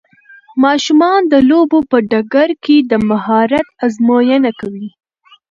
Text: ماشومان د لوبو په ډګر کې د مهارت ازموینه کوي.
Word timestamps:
ماشومان 0.63 1.21
د 1.31 1.33
لوبو 1.49 1.79
په 1.91 1.97
ډګر 2.11 2.49
کې 2.63 2.77
د 2.91 2.93
مهارت 3.09 3.67
ازموینه 3.85 4.51
کوي. 4.59 4.89